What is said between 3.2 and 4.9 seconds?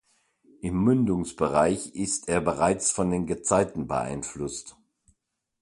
Gezeiten beeinflusst.